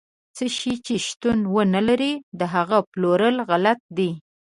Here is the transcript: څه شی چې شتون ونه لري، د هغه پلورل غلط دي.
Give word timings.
څه 0.35 0.45
شی 0.57 0.73
چې 0.85 0.95
شتون 1.07 1.39
ونه 1.53 1.81
لري، 1.87 2.13
د 2.39 2.41
هغه 2.53 2.77
پلورل 2.91 3.35
غلط 3.49 3.79
دي. 3.97 4.11